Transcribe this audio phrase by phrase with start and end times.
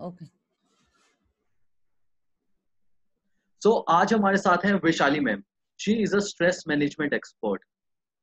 [0.00, 0.24] Okay
[3.62, 5.42] so आज हमारे साथ हैं Vaishali ma'am.
[5.80, 7.64] She is a stress management expert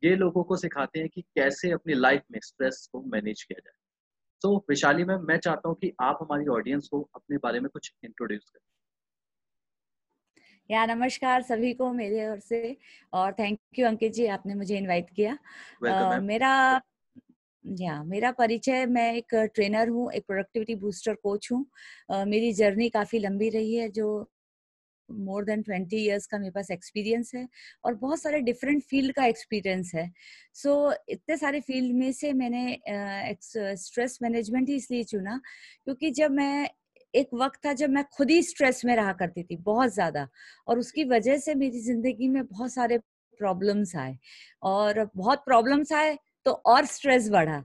[0.04, 3.73] ये लोगों को सिखाते हैं कि कैसे अपनी लाइफ में स्ट्रेस को मैनेज किया जाए।
[4.41, 7.70] सो so, वैशाली मैम मैं चाहता हूँ कि आप हमारी ऑडियंस को अपने बारे में
[7.70, 8.68] कुछ इंट्रोड्यूस करें।
[10.71, 12.78] या नमस्कार सभी को मेरे ओर से।
[13.14, 15.38] और थैंक यू अंकित जी आपने मुझे इनवाइट किया।
[15.86, 16.82] Uh, मेरा
[17.66, 21.66] या मेरा परिचय मैं एक ट्रेनर हूँ एक प्रोडक्टिविटी बूस्टर कोच हूँ।
[22.25, 24.08] मेरी जर्नी काफ़ी लंबी रही है जो
[25.09, 27.48] मोर देन ट्वेंटी इयर्स का मेरे पास एक्सपीरियंस है
[27.86, 30.09] और बहुत सारे डिफरेंट फ़ील्ड का एक्सपीरियंस है।
[30.55, 32.77] सो so, इतने सारे फ़ील्ड में से मैंने
[33.77, 35.39] स्ट्रेस मैनेजमेंट ही इसलिए चुना
[35.86, 36.70] क्योंकि जब मैं
[37.14, 40.27] एक वक्त था जब मैं खुद ही स्ट्रेस में रहा करती थी बहुत ज़्यादा
[40.67, 42.98] और उसकी वजह से मेरी ज़िंदगी में बहुत सारे
[43.39, 44.17] प्रॉब्लम्स आए
[44.64, 47.59] और बहुत प्रॉब्लम्स आए तो और स्ट्रेस बढ़ा।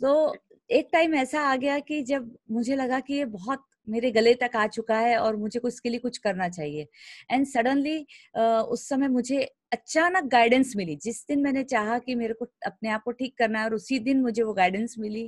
[0.00, 0.34] तो
[0.70, 4.56] एक टाइम ऐसा आ गया कि जब मुझे लगा कि ये बहुत मेरे गले तक
[4.56, 6.86] आ चुका है और मुझे कुछ इसके लिए कुछ करना चाहिए।
[7.30, 7.98] एंड सडनली
[8.36, 9.40] उस समय मुझे
[9.72, 13.58] अचानक गाइडेंस मिली। जिस दिन मैंने चाहा कि मेरे को अपने आप को ठीक करना
[13.58, 15.24] है और उसी दिन मुझे वो गाइडेंस मिली।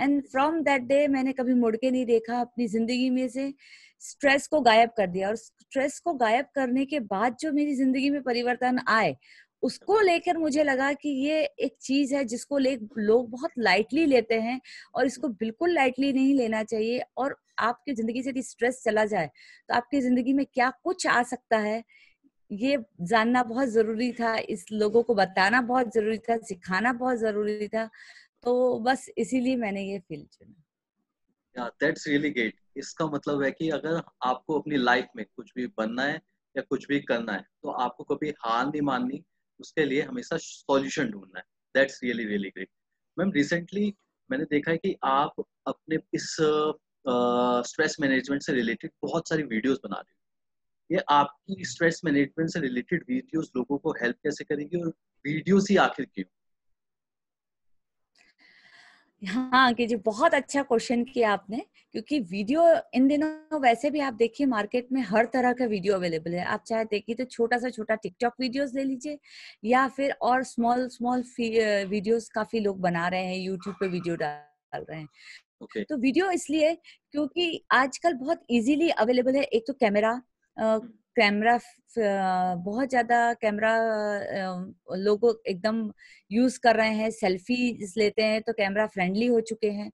[0.00, 3.52] एंड फ्रॉम दैट डे मैंने कभी मुड़ के नहीं देखा अपनी ज़िंदगी में से।
[4.02, 8.10] स्ट्रेस को गायब कर दिया और स्ट्रेस को गायब करने के बाद जो मेरी ज़िंदगी
[8.10, 9.16] में परिवर्तन आए
[9.62, 14.40] उसको लेकर मुझे लगा कि ये एक चीज़ है जिसको ले, लोग बहुत लाइटली लेते
[14.40, 14.60] हैं
[14.94, 19.26] और इसको बिल्कुल लाइटली नहीं लेना चाहिए और आपकी ज़िंदगी से यदि स्ट्रेस चला जाए
[19.68, 21.82] तो आपकी ज़िंदगी में क्या कुछ आ सकता है?
[22.50, 27.68] ये जानना बहुत ज़रूरी था, इस लोगों को बताना बहुत ज़रूरी था, सिखाना बहुत ज़रूरी
[27.68, 27.88] था
[28.44, 34.00] तो बस इसीलिए मैंने ये फ़ील्ड चुना। दैट्स रियली ग्रेट इसका मतलब है कि अगर
[34.22, 36.14] आपको अपनी लाइफ में कुछ भी बनना है
[36.54, 39.22] या कुछ भी करना है तो आपको कभी हार नहीं माननी
[39.60, 41.44] उसके लिए हमेशा सॉल्यूशन ढूंढना है।
[41.74, 42.68] That's really really great
[43.18, 43.94] ma'am recently
[44.30, 45.34] मैंने देखा है कि आप
[45.66, 46.36] अपने इस
[47.68, 52.50] स्ट्रेस uh, मैनेजमेंट से रिलेटेड बहुत सारी वीडियोस बना रहे हो। ये आपकी स्ट्रेस मैनेजमेंट
[52.50, 54.88] से रिलेटेड वीडियोस लोगों को हेल्प कैसे करेगी और
[55.26, 56.24] वीडियोस ही आखिर क्यों?
[59.22, 61.58] हाँ कि जी बहुत अच्छा क्वेश्चन किया आपने
[61.94, 62.62] क्योंकि वीडियो
[62.94, 66.62] इन दिनों वैसे भी आप देखिए मार्केट में हर तरह का वीडियो अवेलेबल है आप
[66.66, 69.18] चाहे देखिए तो छोटा सा छोटा टिकटॉक वीडियोस ले लीजिए
[69.64, 71.24] या फिर और स्मॉल स्मॉल
[71.88, 75.08] वीडियोस काफ़ी लोग बना रहे हैं यूट्यूब पे वीडियो डाल रहे हैं
[75.62, 75.84] okay.
[75.88, 76.74] तो वीडियो इसलिए
[77.12, 80.20] क्योंकि आजकल बहुत इजीली अवेलेबल है एक तो कैमरा
[81.16, 81.58] कैमरा
[81.98, 83.74] बहुत ज़्यादा कैमरा
[84.96, 85.90] लोग एकदम
[86.30, 87.56] यूज़ कर रहे हैं सेल्फी
[87.98, 89.90] लेते हैं तो कैमरा फ्रेंडली हो चुके हैं।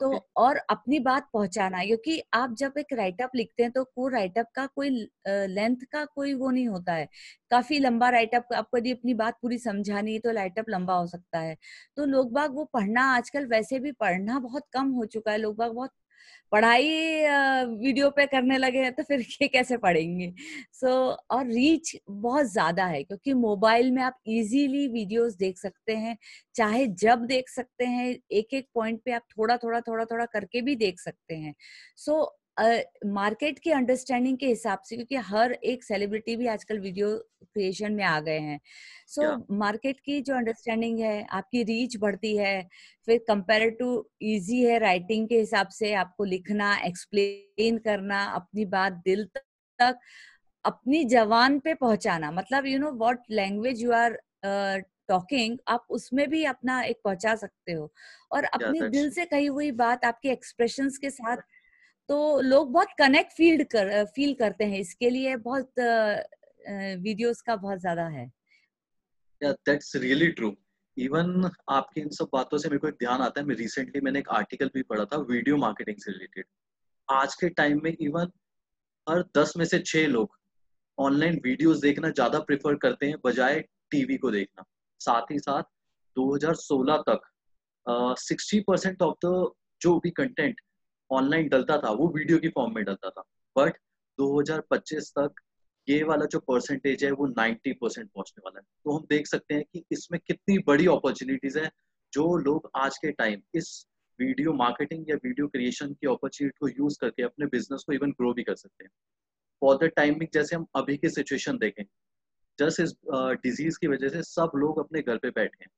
[0.00, 4.46] तो और अपनी बात पहुंचाना क्योंकि आप जब एक राइटअप लिखते हैं तो वो राइटअप
[4.56, 4.90] का कोई
[5.28, 7.08] लेंथ का कोई वो नहीं होता है।
[7.50, 11.38] काफ़ी लंबा राइटअप आपको यदि अपनी बात पूरी समझानी है तो राइटअप लंबा हो सकता
[11.38, 11.56] है।
[11.96, 15.56] तो लोग बाग वो पढ़ना आजकल वैसे भी पढ़ना बहुत कम हो चुका है लोग
[15.56, 15.90] बाग बहुत
[16.52, 16.88] पढ़ाई
[17.76, 20.32] वीडियो पे करने लगे हैं तो फिर ये कैसे पढ़ेंगे?
[20.72, 25.96] सो so, और रीच बहुत ज़्यादा है क्योंकि मोबाइल में आप इजीली वीडियोस देख सकते
[25.96, 26.16] हैं
[26.54, 30.60] चाहे जब देख सकते हैं एक एक पॉइंट पे आप थोड़ा थोड़ा थोड़ा थोड़ा करके
[30.62, 31.54] भी देख सकते हैं।
[31.96, 36.78] सो so, मार्केट uh, की अंडरस्टैंडिंग के हिसाब से क्योंकि हर एक सेलिब्रिटी भी आजकल
[36.78, 38.60] वीडियो क्रिएशन में आ गए हैं।
[39.06, 40.04] So so, market yeah.
[40.04, 42.68] की जो अंडरस्टैंडिंग है आपकी रीच बढ़ती है
[43.06, 48.92] फिर कंपेयर टू इजी है राइटिंग के हिसाब से आपको लिखना एक्सप्लेन करना अपनी बात
[49.04, 49.98] दिल तक
[50.64, 54.18] अपनी जवान पे पहुंचाना। मतलब you know what language you are
[55.08, 57.92] talking आप उसमें भी अपना एक पहुँचा सकते हो।
[58.32, 61.36] और अपने दिल से कही हुई बात आपके एक्सप्रेशंस के साथ
[62.10, 65.80] तो लोग बहुत कनेक्ट फील कर फील करते हैं, इसके लिए बहुत
[67.02, 68.24] वीडियोस का बहुत ज़्यादा है।
[69.42, 70.52] दैट्स रियली ट्रू
[70.96, 74.18] इवन आपकी इन सब बातों से मेरे को एक ध्यान आता है। मैं रिसेंटली मैंने
[74.18, 76.44] एक आर्टिकल भी पढ़ा था वीडियो मार्केटिंग से रिलेटेड
[77.08, 78.30] आज के टाइम में इवन
[79.06, 80.36] हर दस में से छह लोग
[80.98, 83.60] ऑनलाइन वीडियोस देखना ज़्यादा प्रेफर करते हैं, बजाय
[83.90, 84.64] टीवी को देखना।
[85.00, 85.62] साथ ही साथ
[86.16, 87.30] 2016 तक
[88.20, 89.50] सिक्सटी परसेंट ऑफ़ द
[89.80, 90.60] जो भी कंटेंट
[91.10, 93.22] ऑनलाइन डलता था, वो वीडियो की फॉर्म में डलता था।
[93.56, 93.76] बट
[94.18, 95.40] 2025 तक
[95.88, 99.54] ये वाला जो परसेंटेज है, वो 90 परसेंट पहुँचने वाला है। तो हम देख सकते
[99.54, 101.70] हैं कि इसमें कितनी बड़ी अपॉर्चुनिटीज़ है,
[102.12, 103.86] जो लोग आज के टाइम इस
[104.18, 108.32] वीडियो मार्केटिंग या वीडियो क्रिएशन की अपॉर्चुनिटी को यूज़ करके अपने बिज़नेस को इवन ग्रो
[108.34, 108.90] भी कर सकते हैं।
[109.62, 111.84] फॉर द टाइमिंग जैसे हम अभी की सिचुएशन देखें,
[112.58, 112.94] जस्ट इस
[113.42, 115.70] डिज़ीज़ की वजह से सब लोग अपने घर पे बैठे हैं।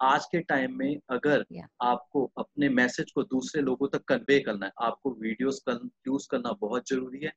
[0.00, 1.66] आज के टाइम में अगर yeah.
[1.82, 6.88] आपको अपने मैसेज को दूसरे लोगों तक कन्वे करना है आपको वीडियोस यूज़ करना बहुत
[6.88, 7.32] ज़रूरी है।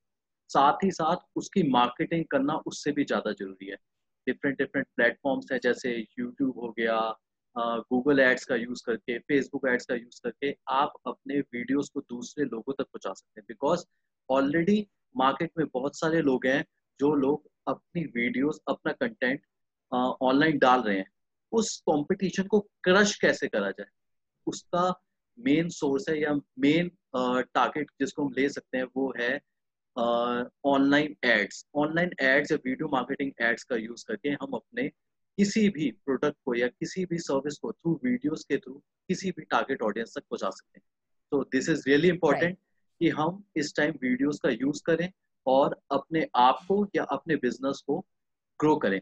[0.50, 3.75] साथ ही साथ उसकी मार्केटिंग करना उससे भी ज़्यादा ज़रूरी है।
[4.27, 7.00] डिफरेंट डिफरेंट प्लेटफॉर्म्स है जैसे यूट्यूब हो गया
[7.56, 12.45] गूगल एड्स का यूज़ करके फेसबुक एड्स का यूज़ करके आप अपने वीडियोस को दूसरे
[12.45, 13.86] लोगों तक पहुँचा सकते हैं। बिकॉज़
[14.30, 16.63] ऑलरेडी मार्केट में बहुत सारे लोग हैं
[17.00, 19.42] जो लोग अपनी वीडियोस अपना कंटेंट
[19.92, 21.12] ऑनलाइन डाल रहे हैं।
[21.53, 23.88] उस कंपटीशन को क्रश कैसे करा जाए?
[24.47, 24.89] उसका
[25.38, 29.33] मेन सोर्स है या मेन टारगेट जिसको हम ले सकते हैं वो है
[30.65, 34.88] ऑनलाइन एड्स ऑनलाइन एड्स या वीडियो मार्केटिंग एड्स का यूज़ करके हम अपने
[35.38, 38.73] किसी भी प्रोडक्ट को या किसी भी सर्विस को थ्रू वीडियोस के थ्रू
[39.07, 40.85] किसी भी टारगेट ऑडियंस तक पहुँचा सकते हैं.
[41.31, 42.57] तो दिस इज़ रियली इंपॉर्टेंट
[43.01, 45.11] कि हम इस टाइम वीडियोस का यूज़ करें
[45.45, 48.00] और अपने आप को या अपने बिज़नेस को
[48.59, 49.00] ग्रो करें.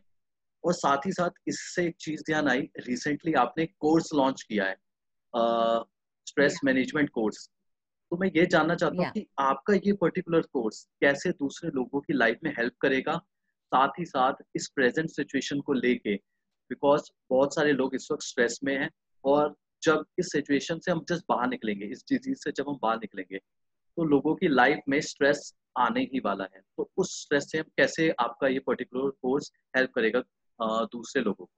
[0.64, 4.76] और साथ ही साथ इससे एक चीज़ ध्यान आई रिसेंटली आपने कोर्स लॉन्च किया है
[6.28, 7.50] स्ट्रेस मैनेजमेंट कोर्स
[8.12, 9.14] तो मैं ये जानना चाहता हूँ yeah.
[9.14, 13.18] कि आपका ये पर्टिकुलर कोर्स कैसे दूसरे लोगों की लाइफ में हेल्प करेगा
[13.72, 16.16] साथ ही साथ इस प्रेजेंट सिचुएशन को लेके?
[16.70, 18.90] बिकॉज़ बहुत सारे लोग इस वक्त स्ट्रेस में हैं
[19.26, 22.98] और जब इस सिचुएशन से हम जस्ट बाहर निकलेंगे इस डिज़ीज़ से जब हम बाहर
[22.98, 27.58] निकलेंगे तो लोगों की लाइफ में स्ट्रेस आने ही वाला है। तो उस स्ट्रेस से
[27.58, 30.24] हम कैसे आपका ये पर्टिकुलर कोर्स हेल्प करेगा?
[30.62, 31.50] दूसरे लोगों को।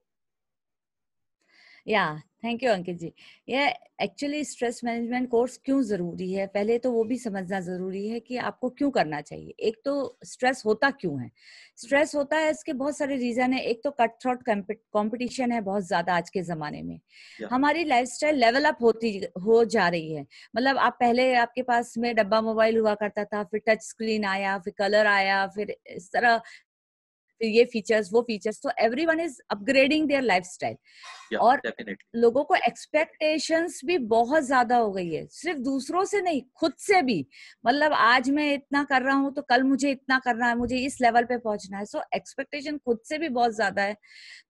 [1.86, 2.04] या
[2.44, 3.12] थैंक यू अंकित जी।
[3.48, 3.66] ये
[4.02, 6.46] एक्चुअली स्ट्रेस मैनेजमेंट कोर्स क्यों ज़रूरी है?
[6.46, 10.62] पहले तो वो भी समझना ज़रूरी है कि आपको क्यों करना चाहिए। एक तो स्ट्रेस
[10.66, 11.30] होता क्यों है?
[11.78, 14.42] स्ट्रेस होता है इसके बहुत सारे रीजन है। एक तो कट थ्रॉट
[14.92, 16.98] कॉम्पिटिशन है बहुत ज़्यादा आज के जमाने में।
[17.40, 17.52] yeah.
[17.52, 22.14] हमारी लाइफस्टाइल लेवल अप होती हो जा रही है। मतलब आप पहले आपके पास में
[22.16, 26.40] डब्बा मोबाइल हुआ करता था फिर टच स्क्रीन आया फिर कलर आया फिर इस तरह
[27.40, 30.76] फिर ये फीचर्स वो फीचर्स तो every one is upgrading their life style
[31.36, 31.96] और definitely.
[32.16, 37.00] लोगों को एक्सपेक्टेशंस भी बहुत ज़्यादा हो गई है। सिर्फ़ दूसरों से नहीं खुद से
[37.02, 37.26] भी।
[37.64, 41.00] मतलब आज मैं इतना कर रहा हूँ तो कल मुझे इतना करना है मुझे इस
[41.00, 43.96] लेवल पे पहुँचना है। सो so, एक्सपेक्टेशन खुद से भी बहुत ज़्यादा है।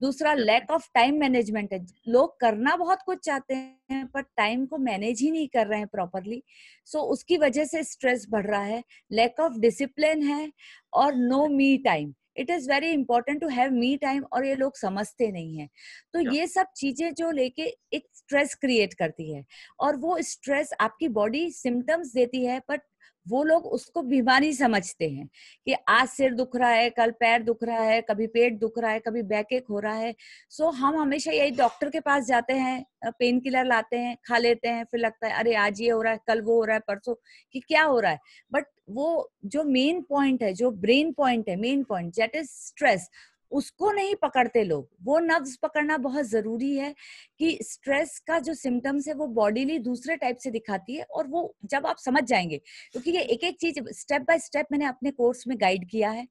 [0.02, 4.78] दूसरा लैक ऑफ़ टाइम मैनेजमेंट है। लोग करना बहुत कुछ चाहते हैं पर टाइम को
[4.80, 6.42] मैनेज ही नहीं कर रहे हैं प्रॉपरली
[6.86, 8.82] सो so, उसकी वजह से स्ट्रेस बढ़ रहा है।
[9.12, 10.50] लैक ऑफ़ डिसिप्लिन है
[10.94, 14.76] और no me time it is very important to have me time और ये लोग
[14.76, 15.68] समझते नहीं है।
[16.14, 16.34] तो yeah.
[16.34, 19.44] ये सब चीज़ें जो लेके एक स्ट्रेस क्रिएट करती है
[19.80, 22.80] और वो स्ट्रेस आपकी बॉडी सिम्टम्स देती है बट
[23.26, 25.26] वो लोग उसको बीमारी समझते हैं
[25.66, 28.90] कि आज सिर दुख रहा है कल पैर दुख रहा है कभी पेट दुख रहा
[28.90, 30.14] है कभी बैक एक हो रहा है।
[30.50, 32.84] सो so, हम हमेशा यही डॉक्टर के पास जाते हैं
[33.18, 36.12] पेन किलर लाते हैं खा लेते हैं फिर लगता है अरे आज ये हो रहा
[36.12, 37.14] है कल वो हो रहा है परसों
[37.52, 38.18] कि क्या हो रहा है?
[38.52, 43.08] बट वो जो मेन पॉइंट है जो ब्रेन पॉइंट है main point that is stress
[43.52, 46.94] उसको नहीं पकड़ते लोग। वो नब्ज पकड़ना बहुत ज़रूरी है
[47.38, 51.54] कि स्ट्रेस का जो सिम्टम्स है वो बॉडीली दूसरे टाइप से दिखाती है और वो
[51.64, 52.58] जब आप समझ जाएँगे
[52.92, 56.26] क्योंकि ये एक एक चीज़ स्टेप बाय स्टेप मैंने अपने कोर्स में गाइड किया है।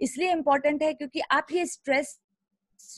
[0.00, 2.18] इसलिए इम्पोर्टेंट है क्योंकि आप ये स्ट्रेस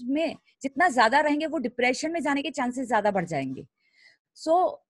[0.02, 3.66] में जितना ज़्यादा रहेंगे वो डिप्रेशन में जाने के चांसेस ज़्यादा बढ़ जाएँगे।
[4.36, 4.85] सो so,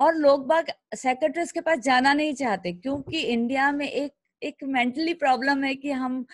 [0.00, 4.12] और लोग बाग सेक्रेटरीज के पास जाना नहीं चाहते क्योंकि इंडिया में एक
[4.42, 6.24] एक मेंटली प्रॉब्लम है कि हम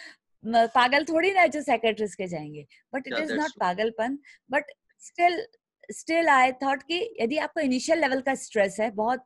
[0.45, 4.19] पागल थोड़ी ना जो सेक्रेटरीज के जाएँगे। बट इट इज़ नॉट पागलपन।
[4.51, 4.71] But
[5.01, 5.47] still
[5.91, 9.25] still I thought कि यदि आपको इनिशियल लेवल का स्ट्रेस है बहुत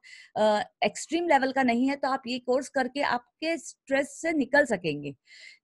[0.84, 4.64] एक्सट्रीम uh, लेवल का नहीं है तो आप ये कोर्स करके आपके स्ट्रेस से निकल
[4.64, 5.14] सकेंगे।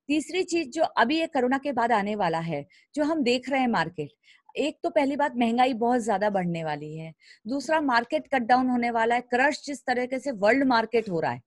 [0.08, 2.64] तीसरी चीज़ जो अभी ये कोरोना के बाद आने वाला है
[2.94, 4.11] जो हम देख रहे हैं मार्केट
[4.56, 7.12] एक तो पहली बात महँगाई बहुत ज़्यादा बढ़ने वाली है।
[7.47, 11.32] दूसरा मार्केट कट डाउन होने वाला है। क्रश जिस तरीके से वर्ल्ड मार्केट हो रहा
[11.32, 11.43] है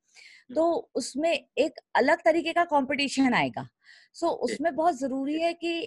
[0.55, 0.65] तो
[0.95, 3.67] उसमें एक अलग तरीके का कंपटीशन आएगा।
[4.15, 5.81] सो so, उसमें बहुत ज़रूरी है कि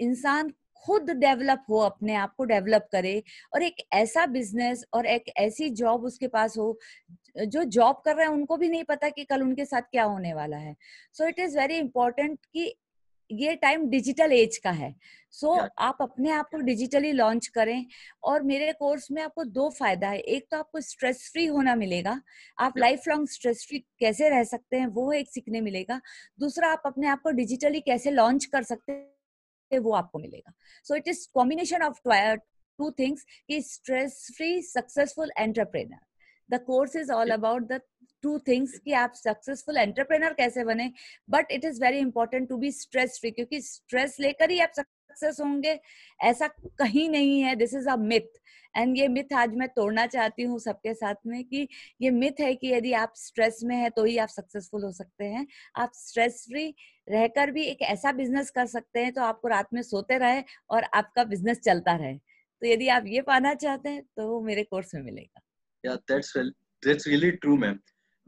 [0.00, 0.52] इंसान
[0.84, 3.22] खुद डेवलप हो अपने आप को डेवलप करे
[3.54, 6.78] और एक ऐसा बिज़नेस और एक ऐसी जॉब उसके पास हो
[7.38, 10.34] जो जॉब कर रहे हैं उनको भी नहीं पता कि कल उनके साथ क्या होने
[10.34, 10.74] वाला है।
[11.14, 12.74] So it is very important कि
[13.30, 14.94] ये टाइम डिजिटल एज का है।
[15.30, 17.86] सो so, आप अपने आप को डिजिटली लॉन्च करें
[18.22, 22.20] और मेरे कोर्स में आपको दो फ़ायदा है। एक तो आपको स्ट्रेस फ्री होना मिलेगा।
[22.58, 26.00] आप लाइफ लॉन्ग स्ट्रेस फ्री कैसे रह सकते हैं वो एक सीखने मिलेगा।
[26.40, 30.52] दूसरा आप अपने आप को डिजिटली कैसे लॉन्च कर सकते हैं वो आपको मिलेगा।
[30.84, 32.00] So it is combination of
[32.78, 35.98] two things कि stress free successful entrepreneur
[36.50, 37.80] the course is all about the
[38.22, 40.90] two things कि आप सक्सेसफुल एंटरप्रेनर कैसे बने
[41.30, 45.40] but it is very important to be stress free क्योंकि स्ट्रेस लेकर ही आप success
[45.40, 45.78] होंगे।
[46.20, 46.46] ऐसा
[46.78, 48.38] कहीं नहीं है this is a myth
[48.74, 51.66] and ये मिथ आज मैं तोड़ना चाहती हूँ सबके साथ में कि
[52.00, 55.24] ये मिथ है कि यदि आप स्ट्रेस में है तो ही आप सक्सेसफुल हो सकते
[55.24, 55.46] हैं।
[55.76, 56.74] आप स्ट्रेस फ्री
[57.08, 60.84] रहकर भी एक ऐसा बिज़नेस कर सकते हैं तो आपको रात में सोते रहे और
[60.94, 65.02] आपका बिज़नेस चलता रहे। तो यदि आप ये पाना चाहते हैं तो मेरे कोर्स में
[65.02, 65.40] मिलेगा।
[66.08, 66.50] That's well
[66.82, 67.78] that's really true ma'am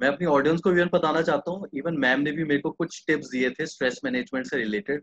[0.00, 3.02] मैं अपनी ऑडियंस को भी बताना चाहता हूँ। इवन मैम ने भी मेरे को कुछ
[3.06, 5.02] टिप्स दिए थे स्ट्रेस मैनेजमेंट से रिलेटेड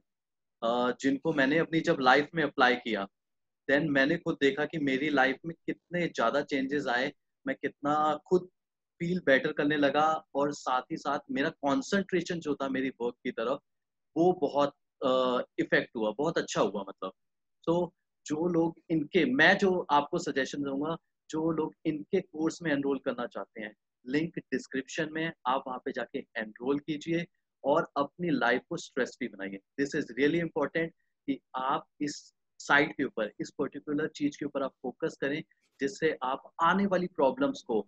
[1.01, 3.03] जिनको मैंने अपनी जब लाइफ में अप्लाई किया
[3.69, 7.11] देन मैंने खुद देखा कि मेरी लाइफ में कितने ज़्यादा चेंजेस आए,
[7.45, 7.93] मैं कितना
[8.27, 8.47] खुद
[9.01, 13.31] फील बेटर करने लगा और साथ ही साथ मेरा कॉन्सेंट्रेशन जो था मेरी वर्क की
[13.31, 13.59] तरफ़,
[14.15, 14.73] वो बहुत
[15.59, 17.11] इफ़ेक्ट हुआ, बहुत अच्छा हुआ मतलब।
[17.67, 17.93] तो
[18.25, 20.95] जो लोग इनके, मैं जो आपको सजेशन दूँगा,
[21.29, 23.73] जो लोग इनके कोर्स में एनरोल करना चाहते हैं
[24.07, 27.25] लिंक डिस्क्रिप्शन में, आप वहाँ पे जाके एनरोल कीजिए
[27.63, 30.91] और अपनी लाइफ को स्ट्रेस फ्री बनाइए। दिस इज़ रियली इंपॉर्टेंट
[31.27, 32.15] कि आप इस
[32.59, 35.41] साइट के ऊपर, इस पर्टिकुलर चीज़ के ऊपर आप फोकस करें,
[35.79, 37.85] जिससे आप आने वाली प्रॉब्लम्स को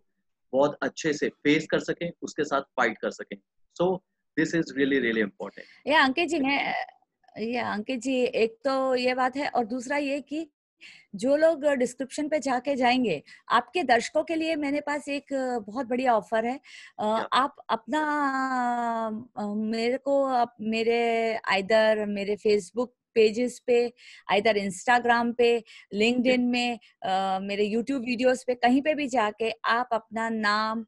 [0.54, 3.38] बहुत अच्छे से फेस कर सकें, उसके साथ फाइट कर सकें।
[3.76, 3.96] So
[4.38, 6.76] this is really really important ये अंकित जी मैं
[7.38, 10.48] ये अंकित जी, एक तो ये बात है और दूसरा ये कि
[11.16, 15.34] जो लोग डिस्क्रिप्शन पे जाके जाएँगे आपके दर्शकों के लिए मेरे पास एक
[15.68, 16.60] बहुत बढ़िया ऑफ़र है।
[17.34, 18.04] आप अपना
[19.56, 21.02] मेरे को आप मेरे
[21.52, 23.78] आइदर मेरे फेसबुक पेजेस पे
[24.34, 29.90] इधर इंस्टाग्राम पे लिंक्डइन में uh, मेरे यूट्यूब वीडियोस पे कहीं पे भी जाके आप
[29.94, 30.86] अपना नाम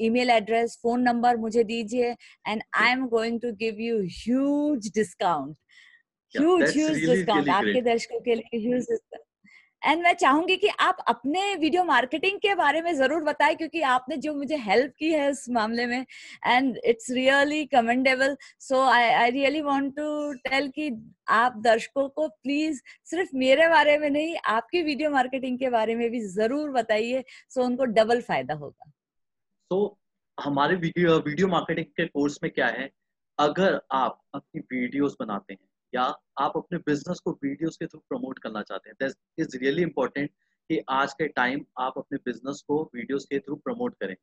[0.00, 2.10] ईमेल एड्रेस फ़ोन नंबर मुझे दीजिए
[2.48, 5.56] and I am going to give you huge discount
[6.34, 9.24] huge huge discount आपके दर्शकों के लिए ह्यूज डिस्काउंट
[9.82, 14.16] एंड मैं चाहूँगी कि आप अपने वीडियो मार्केटिंग के बारे में ज़रूर बताएँ क्योंकि आपने
[14.16, 16.04] जो मुझे हेल्प की है उस मामले में
[16.46, 20.90] and it's really commendable so I I really want to tell कि
[21.36, 22.80] आप दर्शकों को प्लीज़
[23.10, 27.64] सिर्फ़ मेरे बारे में नहीं आपकी वीडियो मार्केटिंग के बारे में भी ज़रूर बताइए सो
[27.64, 28.90] उनको डबल फ़ायदा होगा।
[29.70, 32.90] तो so, हमारे वीडियो वीडियो मार्केटिंग के कोर्स में क्या है?
[33.38, 36.02] अगर आप अपनी वीडियोस बनाते हैं या
[36.38, 40.30] आप अपने बिज़नेस को वीडियोस के थ्रू प्रमोट करना चाहते हैं इज़ रियली इंपॉर्टेंट
[40.70, 44.16] कि आज के टाइम आप अपने बिज़नेस को वीडियोस के थ्रू प्रमोट करें।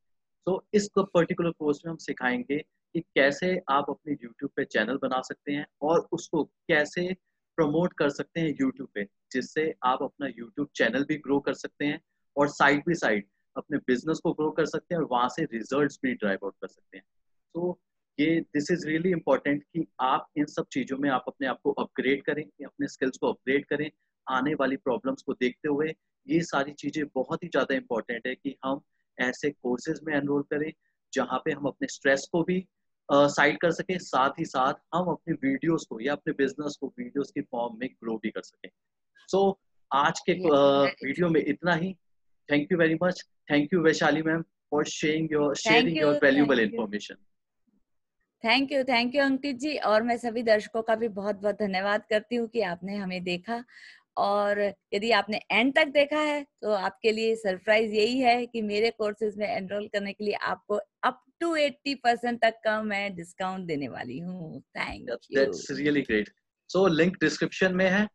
[0.45, 2.57] तो so, इस पर्टिकुलर कोर्स में हम सिखाएँगे
[2.93, 7.15] कि कैसे आप अपने यूट्यूब पे चैनल बना सकते हैं और उसको कैसे
[7.55, 11.85] प्रमोट कर सकते हैं यूट्यूब पे जिससे आप अपना यूट्यूब चैनल भी ग्रो कर सकते
[11.85, 12.01] हैं
[12.37, 15.93] और साइड बाई साइड अपने बिज़नेस को ग्रो कर सकते हैं और वहाँ से रिज़ल्ट
[16.03, 17.05] भी ड्राइव आउट कर सकते हैं।
[17.53, 17.79] तो
[18.19, 21.71] ये दिस इज़ रियली इंपॉर्टेंट कि आप इन सब चीज़ों में आप अपने आप को
[21.71, 23.89] अपग्रेड करें अपने स्किल्स को अपग्रेड करें
[24.27, 25.93] आने वाली प्रॉब्लम्स को देखते हुए।
[26.27, 28.81] ये सारी चीज़ें बहुत ही ज़्यादा इम्पोर्टेंट है कि हम
[29.17, 30.71] ऐसे कोर्सेज में एनरोल करें
[31.13, 32.65] जहाँ पे हम अपने स्ट्रेस को भी
[33.09, 36.87] साइड uh, कर सकें साथ ही साथ हम अपने वीडियोस को या अपने बिज़नेस को
[36.87, 38.69] वीडियोस की फॉर्म में ग्रो भी कर सकें।
[39.29, 39.55] सो so,
[39.91, 41.93] आज के वीडियो में इतना ही।
[42.49, 44.41] Thank you very much thank you Vaishali ma'am
[44.71, 47.15] for sharing your sharing your valuable information
[48.45, 52.03] thank you thank you Ankit ji और मैं सभी दर्शकों का भी बहुत बहुत धन्यवाद
[52.09, 53.63] करती हूँ कि आपने हमें देखा।
[54.17, 54.59] और
[54.93, 59.37] यदि आपने एंड तक देखा है तो आपके लिए सरप्राइज़ यही है कि मेरे कोर्सेज
[59.37, 63.87] में एनरोल करने के लिए आपको अप टू 80 परसेंट तक का मैं डिस्काउंट देने
[63.87, 66.29] वाली हूँ। Thank you that's really great
[66.69, 68.05] so link description में है।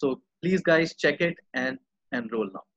[0.00, 1.78] So please guys check it and
[2.12, 2.67] enrol now